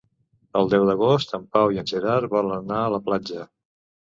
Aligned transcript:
El 0.61 0.69
deu 0.73 0.85
d'agost 0.87 1.35
en 1.39 1.45
Pau 1.57 1.75
i 1.75 1.79
en 1.83 1.91
Gerard 1.93 2.33
volen 2.35 2.57
anar 2.59 2.81
a 2.87 2.91
la 2.99 3.05
platja. 3.11 3.47